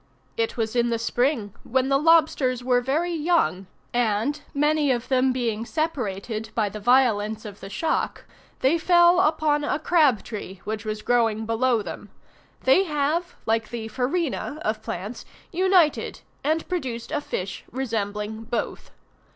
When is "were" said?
2.63-2.81